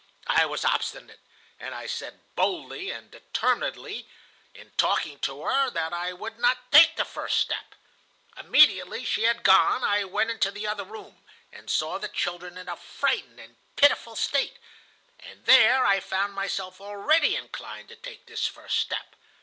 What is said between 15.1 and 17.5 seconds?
and there I found myself already